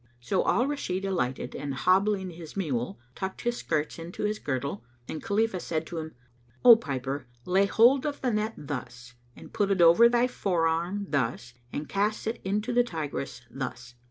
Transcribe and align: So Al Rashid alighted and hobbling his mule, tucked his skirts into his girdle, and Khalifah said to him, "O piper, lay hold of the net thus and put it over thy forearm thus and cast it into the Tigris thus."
So 0.19 0.43
Al 0.47 0.65
Rashid 0.65 1.05
alighted 1.05 1.55
and 1.55 1.75
hobbling 1.75 2.31
his 2.31 2.57
mule, 2.57 2.99
tucked 3.13 3.41
his 3.41 3.57
skirts 3.57 3.99
into 3.99 4.23
his 4.23 4.39
girdle, 4.39 4.83
and 5.07 5.21
Khalifah 5.21 5.59
said 5.59 5.85
to 5.85 5.99
him, 5.99 6.15
"O 6.65 6.75
piper, 6.75 7.27
lay 7.45 7.67
hold 7.67 8.07
of 8.07 8.19
the 8.19 8.33
net 8.33 8.55
thus 8.57 9.13
and 9.35 9.53
put 9.53 9.69
it 9.69 9.79
over 9.79 10.09
thy 10.09 10.25
forearm 10.25 11.05
thus 11.09 11.53
and 11.71 11.87
cast 11.87 12.25
it 12.25 12.41
into 12.43 12.73
the 12.73 12.83
Tigris 12.83 13.43
thus." 13.51 13.93